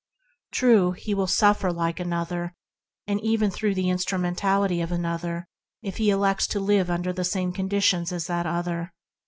True, 0.51 0.93
he 0.93 1.13
will 1.13 1.27
suffer 1.27 1.71
like 1.71 1.99
another 1.99 2.55
and 3.05 3.21
even 3.21 3.51
through 3.51 3.75
the 3.75 3.91
instrumentality 3.91 4.81
of 4.81 4.91
another, 4.91 5.47
if 5.83 5.97
he 5.97 6.09
elects 6.09 6.47
to 6.47 6.59
live 6.59 6.89
under 6.89 7.13
the 7.13 7.23
same 7.23 7.53
conditions 7.53 8.11
as 8.11 8.25
that 8.25 8.47
other. 8.47 8.93